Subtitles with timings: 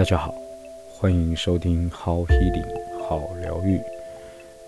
[0.00, 0.34] 大家好，
[0.88, 3.78] 欢迎收听 How Healing 好疗愈。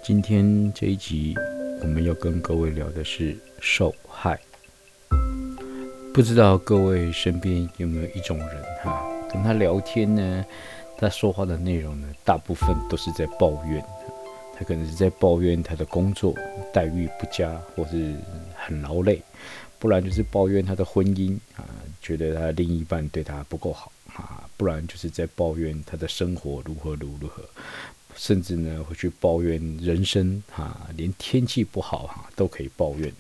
[0.03, 1.35] 今天这一集，
[1.81, 4.39] 我们要跟各位聊的是受害。
[6.13, 9.03] 不知道各位身边有没有一种人哈，
[9.33, 10.45] 跟他聊天呢，
[10.99, 13.83] 他说话的内容呢，大部分都是在抱怨。
[14.55, 16.35] 他可能是在抱怨他的工作
[16.75, 18.15] 待遇不佳，或是
[18.55, 19.23] 很劳累，
[19.79, 21.65] 不然就是抱怨他的婚姻啊，
[22.03, 23.91] 觉得他另一半对他不够好。
[24.15, 27.45] 啊，不然就是在抱怨他的生活如何如何如何，
[28.15, 33.11] 甚至呢会去抱怨人生啊，连天气不好哈、啊、都可以抱怨，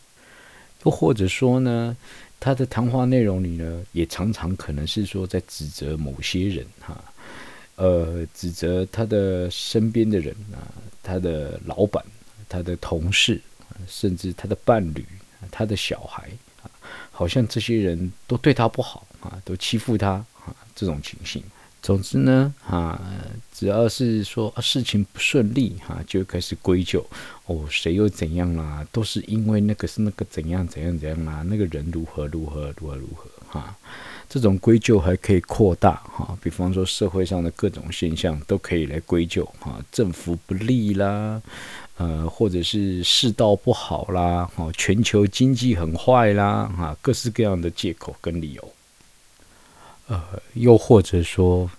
[0.84, 1.96] 又或者说呢，
[2.38, 7.04] 他的谈话内容里呢，也常常可能是说在指责某些人哈、啊，
[7.76, 10.68] 呃，指责他的身边的人啊，
[11.02, 12.04] 他的老板、
[12.48, 13.40] 他的同事，
[13.88, 15.06] 甚至他的伴侣、
[15.50, 16.28] 他的小孩
[16.62, 16.70] 啊，
[17.10, 20.24] 好像这些人都对他不好啊，都欺负他。
[20.74, 21.42] 这种情形，
[21.80, 23.00] 总之呢，啊，
[23.52, 27.04] 只要是说事情不顺利，哈、就开始归咎，
[27.46, 31.42] 哦，谁又怎样啦、都是因为那个是那个怎样怎样怎样啦？
[31.48, 33.76] 那个人如何如何如何如何，哈、啊，
[34.28, 41.42] 这种归咎还可以扩大，哈、比方说社会上的各种现象都可以来归咎，哈、政府不利啦，
[41.96, 48.72] 呃，或者是世道不好啦，哈、全球经济很坏啦，哈、啊，各式各样的借口跟理由。
[50.12, 51.70] 呃，又或者说，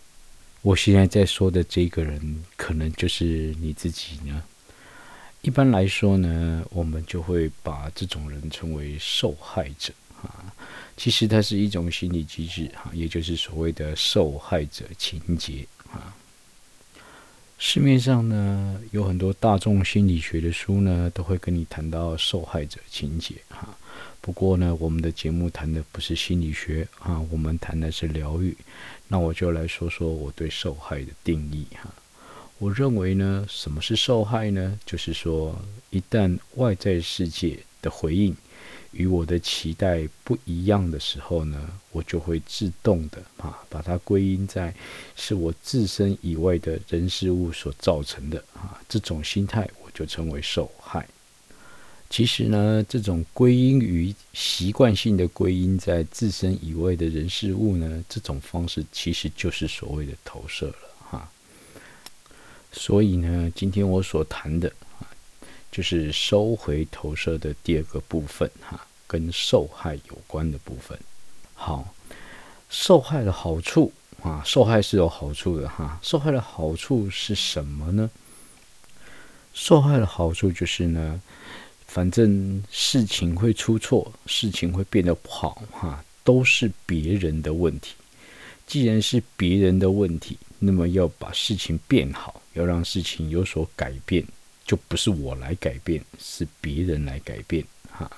[0.64, 4.42] 我现在在说的这个人，可能就是你自己呢？
[5.44, 10.52] 一般来说呢，我们就会把这种人称为受害者啊。
[10.98, 16.16] 其实它是一种心理机制哈，也就是所谓的受害者情节啊。
[17.60, 23.78] 市面上呢，有很多大众心理学的书呢，都会跟你谈到受害者情节哈。
[24.22, 28.56] 不过呢，我们的节目谈的不是心理学啊，我们谈的是疗愈。
[29.08, 31.94] 那我就来说说我对受害的定义哈。
[32.60, 34.80] 我认为呢，什么是受害呢？
[34.86, 35.60] 就是说，
[35.90, 38.34] 一旦外在世界的回应
[38.92, 44.74] 与我的期待不一样的时候呢，我就会自动的啊，把它归因在
[45.18, 48.80] 是我自身以外的人事物所造成的啊。
[48.88, 51.06] 这种心态我就称为受害。
[52.14, 60.76] 其实呢，这种归因于习惯性的归因在自身以外的人事物呢，这种方式其实就是所谓的投射了
[61.10, 61.28] 哈。
[62.72, 65.10] 所以呢，今天我所谈的啊，
[65.72, 70.96] 就是收回投射的第二个部分哈，跟受害有关的部分。
[71.56, 71.96] 好，
[72.70, 73.92] 受害的好处
[74.22, 76.00] 啊，受害是有好处的哈。
[76.04, 78.08] 受害的好处是什么呢？
[79.56, 81.20] 受害的好处就是呢。
[81.94, 87.94] 反正事情会出错，事情会变得不好，哈，都是别人的问题。
[88.66, 94.26] 既然是别人的问题，那么要把事情变好，要让事情有所改变，
[94.66, 98.10] 就不是我来改变，是别人来改变，哈。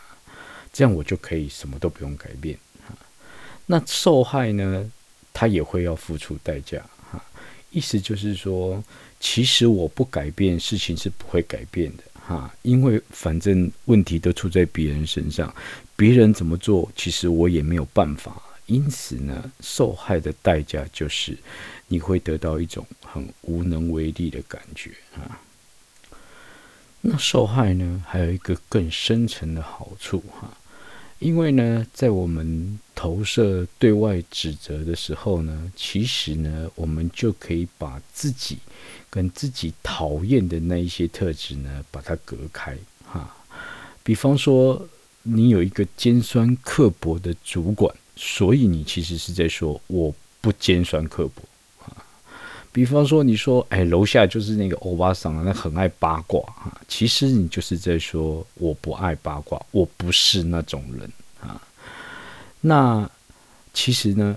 [0.71, 2.57] 这样我就可以什么都不用改变，
[2.87, 2.95] 哈。
[3.65, 4.89] 那受害呢，
[5.33, 6.81] 他也会要付出代价，
[7.11, 7.21] 哈。
[7.71, 8.81] 意思就是说，
[9.19, 12.03] 其实我不改变，事情是不会改变的。
[12.27, 15.53] 哈，因为反正问题都出在别人身上，
[15.95, 18.41] 别人怎么做，其实我也没有办法。
[18.65, 21.37] 因此呢，受害的代价就是
[21.87, 25.39] 你会得到一种很无能为力的感觉啊。
[27.01, 30.51] 那受害呢，还有一个更深层的好处哈。
[31.19, 38.57] 因为呢，在我们投射对外指责的时候呢，其实呢，我们就可以把自己
[39.09, 42.75] 跟自己讨厌的那一些特质呢，把它隔开
[43.05, 43.35] 哈。
[44.01, 44.87] 比方说，
[45.23, 51.43] 你有一个尖酸刻薄的主管，所以你其实是在说我不尖酸刻薄
[51.83, 51.97] 啊。
[52.71, 56.81] 比方说，你说，哎，楼下就是那个欧巴桑啊，那很爱八卦啊。
[56.87, 61.61] 其实你就是在说，我不爱八卦，我不是那种人啊。
[62.67, 63.07] 那
[63.73, 64.35] 其实呢，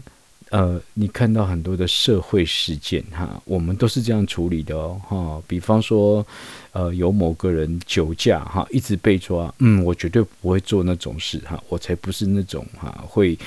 [0.51, 5.01] 呃，你看到很多的社会事件哈，我们都是这样处理的哦。
[5.09, 6.27] 哈，比方说，
[6.73, 13.39] 呃，有某个人酒驾哈，一直被抓，嗯，我绝对不会做那种事哈，我才不是那种哈会。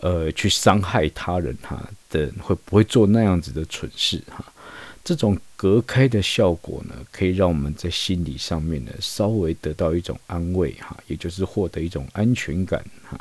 [0.00, 4.44] 呃，去伤害他人哈的会不会做那样子的蠢事哈？
[5.02, 13.18] 这种隔开的效果呢，可以让我们在心理上面呢稍微得到一种安慰哈，也就是获得一种安全感哈。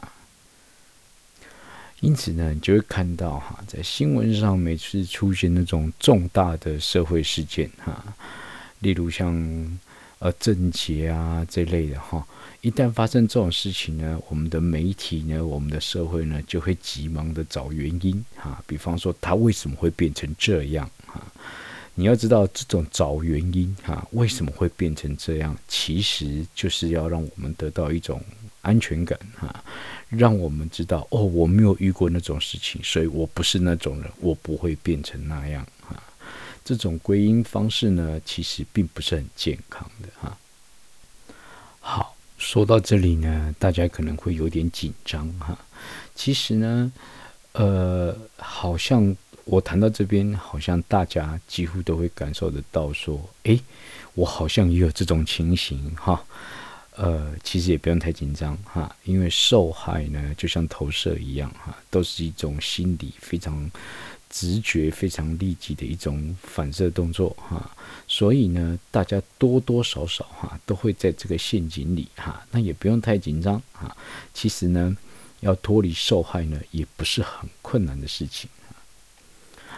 [2.03, 8.03] 因此呢，你就会看到哈，在新闻上每次出现那种重大的社会事件哈，
[8.79, 9.33] 例如像
[10.19, 12.27] 呃症结啊这类的哈。
[12.59, 18.61] 一旦发生这种事情呢，我们的媒体呢，我们的社会呢，就会急忙的找原因哈。
[18.67, 21.25] 比方说，它为什么会变成这样哈？
[21.95, 28.21] 你要知道，这种找原因哈，为什么会变成这样，其实就是要让我们得到一种
[28.63, 29.63] 安全感哈，
[30.09, 35.95] 让我们知道哦，我没有遇过那种事情，所以我不是那种人，我不会变成那样哈。
[36.65, 40.35] 这种归因方式呢，其实并不是很健康的哈。
[41.79, 42.15] 好。
[42.39, 45.57] 说到这里呢，大家可能会有点紧张哈。
[46.13, 46.91] 其实呢，
[47.53, 53.61] 呃，好像我谈到这边，好像大家几乎都会感受得到，说，诶，
[54.13, 56.21] 我好像也有这种情形哈。
[56.95, 63.69] 呃，其实也不用太紧张哈，因为受害呢，就像投射一样哈，都是一种心理非常。
[64.35, 67.69] 直觉非常立即的一种反射动作哈，
[68.07, 73.95] 所以呢，大家多多少少哈都会在这个陷阱里哈，那也不用太紧张哈。
[74.33, 74.97] 其实呢，
[75.41, 78.49] 要脱离受害呢，也不是很困难的事情。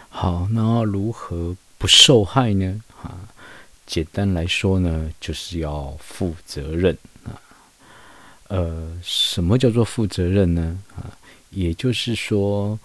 [0.08, 2.82] 好，那如何不受害呢？
[2.96, 3.14] 哈，
[3.86, 7.42] 简单来说呢，就是要负责任啊。
[8.48, 10.82] 呃，什么叫做负责任呢？
[10.96, 11.18] 啊，
[11.50, 12.80] 也就是说。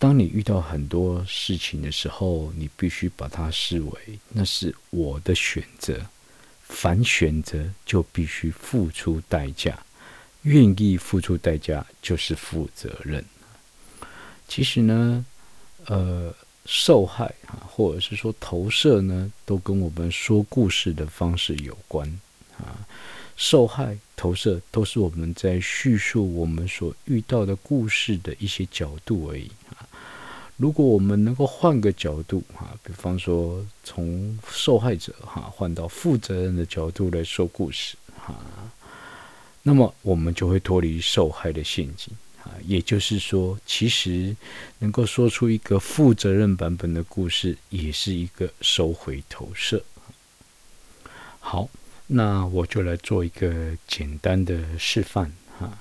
[0.00, 6.00] 当你遇到很多事情的时候，你必须把它视为那是我的选择，
[6.62, 9.76] 凡选择就必须付出代价，
[10.42, 13.24] 愿意付出代价就是负责任。
[14.46, 15.26] 其实呢，
[15.86, 16.32] 呃，
[16.70, 22.06] 受害啊，或者是说投射呢，都跟我们说故事的方式有关
[22.58, 22.86] 啊。
[23.36, 29.88] 受害、投射都是我们在叙述我们所遇到的故事的一些角度而已啊。
[30.58, 38.34] 如果我们能够换个角度哈，比方说从受害者哈换到负责任的角度来说故事哈，
[39.62, 42.12] 那么我们就会脱离受害的陷阱
[42.42, 42.52] 啊。
[42.66, 44.36] 也就是说，其实
[44.78, 49.82] 能够说出一个负责任版本的故事，也是一个收回投射。
[51.40, 51.68] 好，
[52.06, 55.78] 那我就来做一个简单的示范哈。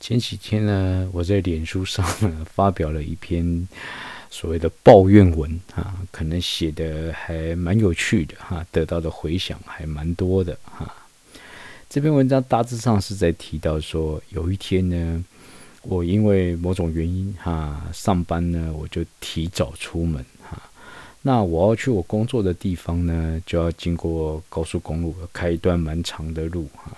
[0.00, 3.68] 前几天呢，我在脸书上呢发表了一篇
[4.30, 10.92] 所谓的抱怨文啊，可能写的还蛮有趣的哈，得到的回响还蛮多的哈。
[11.88, 15.24] 这篇文章大致上是在提到说，有一天呢，
[15.82, 20.62] 我因为某种原因哈，上班呢我就提早出门哈，
[21.22, 26.96] 那我要去我工作的地方呢，就要经过高速公路，开一段蛮长的路哈。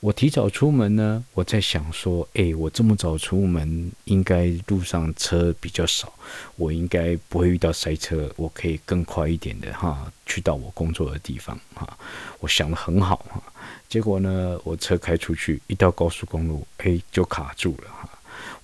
[0.00, 6.12] 我提早出门呢，我在想说，诶，我这么早出门，应该路上车比较少，
[6.56, 11.96] 我应该不会遇到塞车，我可以更快一点的哈，去到我工作的地方哈。
[12.40, 13.40] 我想的很好哈，
[13.88, 18.08] 结果呢，我车开出去，一到高速公路，诶，就卡住了哈。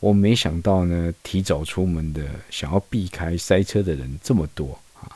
[0.00, 5.10] 我没想到呢，提早出门的想要避开塞车的人这么多啊，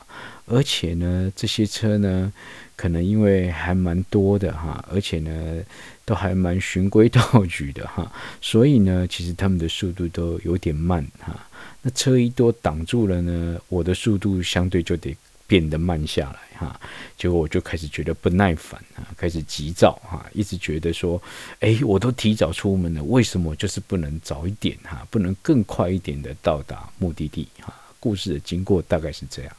[0.45, 2.31] 而且呢，这些车呢，
[2.75, 5.63] 可能因为还蛮多的哈，而且呢。
[6.05, 8.11] 都还蛮循规蹈矩的哈，
[8.41, 11.33] 所以呢，其实他们的速度都有点慢哈。
[11.81, 15.15] 那车一多挡住了呢，我的速度相对就得
[15.47, 16.79] 变得慢下来哈。
[17.17, 21.21] 结果我就开始觉得不耐烦啊，开始急躁哈，一直觉得说，
[21.59, 27.73] 哎，我都提早出门了，为什么就是不能早一点哈，不能更快一点的到达目的地哈？
[27.99, 29.55] 故事的经过大概是这样。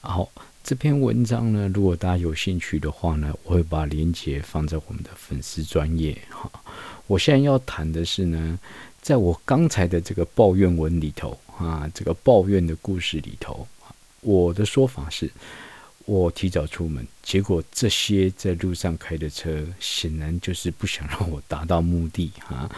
[0.00, 0.30] 好。
[0.66, 6.50] 这篇文章呢，如果大家有兴趣的话呢，我会把链接放在我们的粉丝专业哈。
[7.06, 8.58] 我现在要谈的是呢，
[9.02, 13.68] 在我刚才的这个抱怨文里头啊，这个抱怨的故事里头，
[14.24, 15.30] 我的说法是。
[16.06, 22.70] 我提早出门，结果这些在路上开的车，显然就是不想让我达到目的 哈，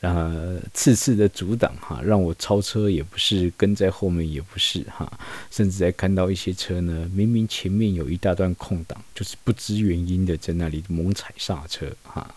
[0.00, 5.08] 然后次次的阻挡哈，让我超车也不是，跟在后面也不是哈，
[5.48, 12.34] 甚至在看到一些车呢，明明前面有一大段空档，就是不知原因的在那里猛踩刹车哈。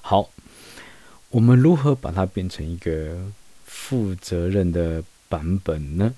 [0.00, 0.30] 好，
[1.28, 3.30] 我们如何把它变成一个
[3.66, 6.14] 负责任的版本呢？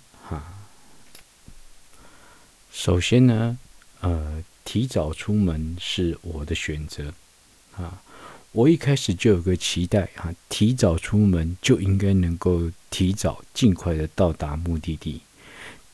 [2.72, 3.58] 首先呢，
[4.00, 7.12] 呃，提早出门是我的选择
[7.76, 8.02] 啊。
[8.52, 15.20] 我一开始就有个期待啊，提早出门就应该能够提早尽快的到达目的地。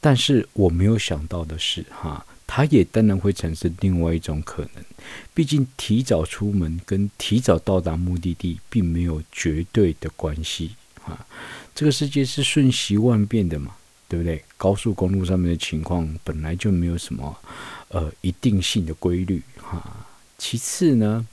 [0.01, 4.85] 但是我没有想到的是，哈，它也当然会产生另外一种可能。
[5.33, 11.27] 毕竟提早出门跟提早到达目的地并没有绝对的关系啊。
[11.75, 13.75] 这个世界是瞬息万变的嘛。
[14.09, 14.43] 对不对？
[14.57, 17.37] 高速公路上面的情况本来就没有什么
[17.89, 20.07] 呃一定性的规律哈。
[20.39, 21.27] 其次呢，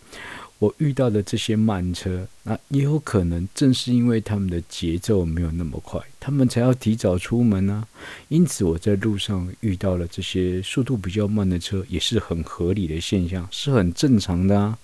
[0.60, 7.88] 我遇到的这些慢车，那也有可能正是因为他们的节奏没有那么快，他们才要提早出门呢、
[8.28, 14.78] 因此我在路上遇到了这些速度比较慢的车，也是很合理的现象，是很正常的啊。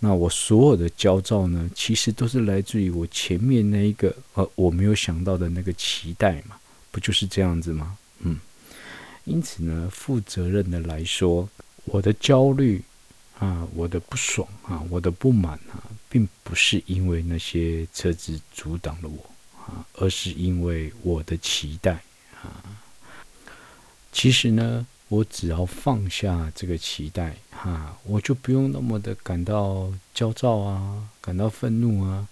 [0.00, 6.54] 那我所有的焦躁呢，其实都是来自于我前面那一个呃我没有想到的那个期待嘛，
[6.90, 7.96] 不就是这样子吗？
[8.20, 8.38] 嗯，
[9.24, 11.48] 因此呢，负责任的来说，
[11.84, 12.82] 我的焦虑
[13.38, 19.30] 啊，我的不爽啊，我的不满啊，并不是因为那些车子阻挡了我
[19.64, 22.02] 啊，而是因为我的期待
[22.42, 22.62] 啊。
[24.12, 24.86] 其实呢。
[25.10, 32.28] 我只要放下这个期待，哈，我就不用那么的感到焦躁啊，感到愤怒啊，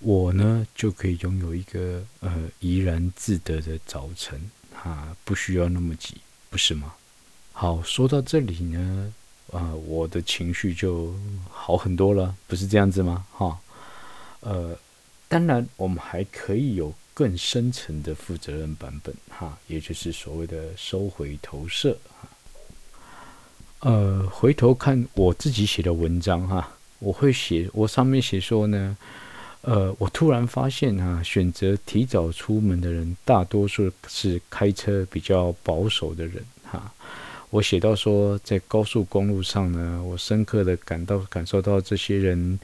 [0.00, 6.16] 我呢就可以拥有一个呃怡然自得的早晨，哈，不需要那么急，
[6.50, 6.92] 不是吗？
[7.52, 9.12] 好，说到这里呢，
[9.52, 11.14] 啊、呃，我的情绪就
[11.50, 13.24] 好很多了，不是这样子吗？
[13.32, 13.58] 哈，
[14.40, 14.76] 呃，
[15.28, 16.92] 当然我们还可以有。
[17.12, 22.28] 更深层的负责任版本，哈，也就是所谓的收回投射，哈。
[23.80, 28.96] 呃，回头看我自己写的文章，哈，我会写，我上面写说呢，
[29.62, 36.92] 呃，我突然发现，哈，选择提早出门的人，大多数是开车比较保守的人，哈。
[37.50, 42.58] 我写到说，在高速公路上呢，我深刻的感到感受到这些人。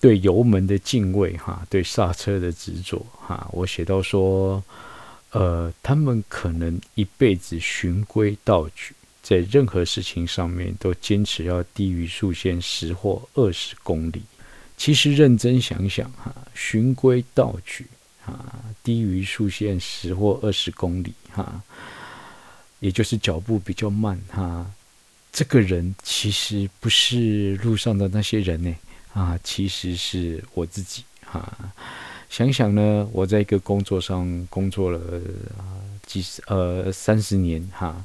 [0.00, 4.60] 对油门的敬畏，哈，对刹车的执着，哈，我写到说，
[5.30, 14.22] 呃，他们可能一辈子循规蹈矩，在任何事情上面都坚持要低于速限十或二十公里。
[14.82, 17.86] 其实认真想想，哈，循规蹈矩，
[18.26, 21.62] 啊，低于速限十或二十公里，哈，
[22.80, 24.68] 也就是脚步比较慢，哈，
[25.30, 28.74] 这个人其实不是路上的那些人呢。
[29.12, 31.72] 啊，其实是我自己啊。
[32.28, 35.00] 想想呢，我在一个工作上工作了
[36.04, 38.04] 几十呃三十年哈，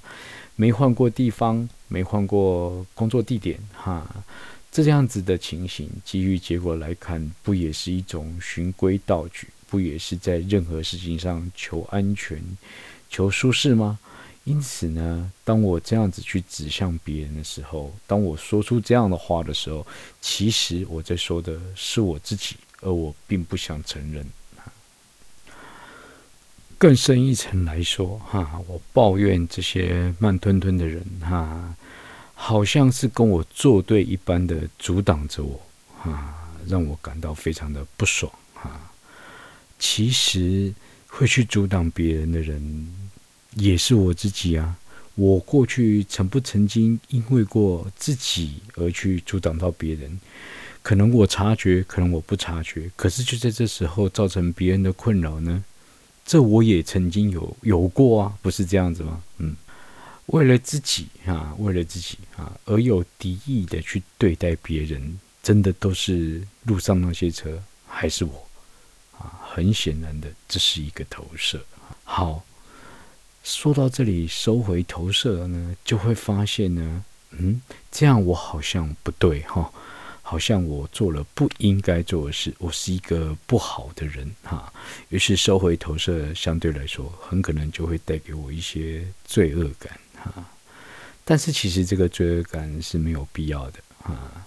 [0.55, 4.05] 没换过地方，没换过工作地点哈。
[4.84, 9.48] 这样子的情形，基于结果来看，不也是一种循规蹈矩？
[9.69, 12.41] 不也是在任何事情上求安全、
[13.10, 14.00] 求舒适吗？
[14.46, 19.86] 因此呢，当我这样子去指向别人的时候，当我说出这样的话的时候，
[20.22, 24.25] 其实我在说的是我自己，而我并不想承认。
[26.77, 31.75] 更深一层来说，哈，我抱怨这些慢吞吞的人，哈，
[32.39, 35.60] 好像是跟我作对一般的阻挡着我，
[36.03, 38.91] 啊，让我感到非常的不爽，啊。
[39.79, 40.74] 其实
[41.08, 42.94] 会去阻挡别人的人。
[43.56, 44.77] 也是我自己啊！
[45.15, 50.20] 我过去曾不曾经因为过自己而去阻挡到别人？
[50.84, 52.91] 可能我察觉，可能我不察觉。
[52.96, 55.63] 可是就在这时候造成别人的困扰呢？
[56.24, 59.24] 这我也曾经有有过啊，不是这样子吗？
[59.39, 59.56] 嗯，
[60.27, 68.48] 为了自己啊，为了自己啊，而有敌意的去对待别人，真的都是路上那些车，还是我
[69.17, 69.39] 啊？
[69.50, 71.62] 很显然的，这是一个投射。
[72.03, 72.43] 好。
[73.43, 79.72] 说到这里，收回投射呢，就会发现呢，嗯，这样我好像不对哈，
[80.22, 84.74] 好像我做了不应该做的事，我是一个不好的人哈。
[85.07, 89.98] 于是收回投射，相对来说，很可能就会带给我一些罪恶感
[90.36, 90.51] 啊。
[91.25, 94.46] 但是其实这个罪恶感是没有必要的啊。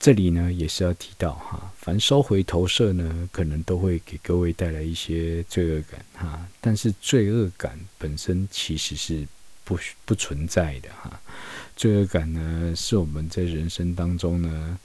[0.00, 6.46] 这里呢，也是要提到哈，凡收回投射呢，可能都会给各位带来一些罪恶感哈。
[6.60, 9.26] 但是罪恶感本身其实是
[9.64, 11.18] 不不存在的哈。
[11.74, 14.78] 罪恶感呢，是我们在人生当中呢，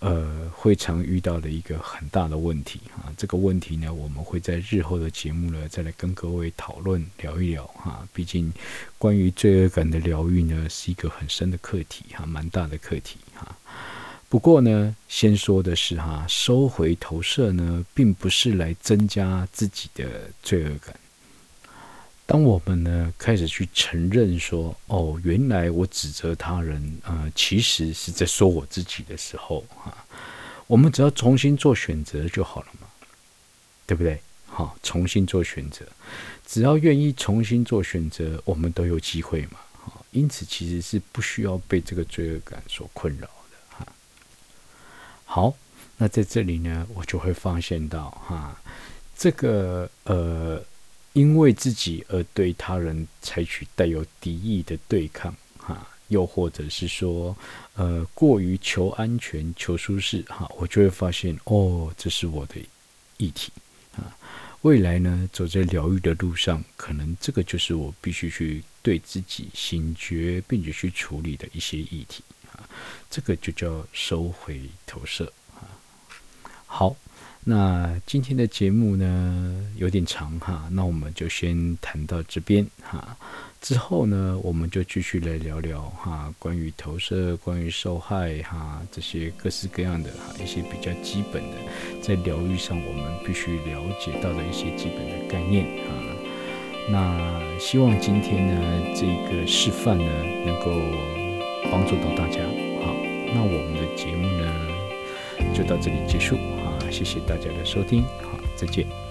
[0.00, 3.12] 呃，会常遇到的一个很大的问题啊。
[3.16, 8.08] 这个问题呢，我们会在日后的节目呢，再来跟各位讨论聊一聊哈。
[8.14, 8.50] 毕竟，
[8.96, 13.54] 关于罪恶感的疗愈呢，是一个很深的课题哈，蛮大的课题哈。
[14.30, 20.94] 不过呢，先说的是哈，收回投射呢，并不是来增加自己的罪恶感。
[22.30, 29.92] 当我们呢开始去承认说，哦，原来我指责他人，呃，其实是在说我自己的时候，哈，
[30.68, 32.86] 我们只要重新做选择就好了嘛，
[33.84, 34.20] 对不对？
[34.46, 35.84] 好，重新做选择，
[36.46, 39.58] 只要愿意重新做选择，我们都有机会嘛。
[39.72, 43.86] 好，因此其实是不需要被这个罪恶感所困扰的，哈。
[45.24, 45.52] 好，
[45.96, 48.56] 那在这里呢，我就会发现到哈，
[49.16, 50.62] 这个呃，
[51.12, 57.36] 因为自己而对他人采取带有敌意的对抗，哈，又或者是说，
[57.74, 62.54] 呃，过于求安全、求舒适，哈，我就会发现，哦，这是我的
[63.16, 63.50] 议题，
[63.96, 64.16] 啊，
[64.62, 72.62] 未来呢，走在疗愈的路上，可能这个就是我必须去对自己醒觉，并且去处理的一些议题，啊，
[73.10, 75.66] 这个就叫收回投射，啊，
[76.66, 76.96] 好。
[77.42, 83.16] 那今天的节目呢，有点长哈，那我们就先谈到这边哈。
[83.62, 91.56] 之后呢，我们就继续来聊聊哈，关于投射、关于受害哈这些各式各样的哈一些比较基本的，
[92.02, 95.92] 在疗愈上我们必须了解到的一些基本的概念啊。
[96.90, 100.04] 那希望今天呢这个示范呢，
[100.44, 100.70] 能够
[101.70, 102.38] 帮助到大家。
[102.84, 102.94] 好，
[103.34, 106.36] 那我们的节目呢就到这里结束。
[106.90, 109.09] 谢谢大家的收听，好，再见。